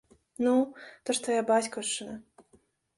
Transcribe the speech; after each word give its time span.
Ну, 0.47 0.53
то 1.03 1.15
ж 1.19 1.23
твая 1.29 1.43
бацькаўшчына. 1.55 2.21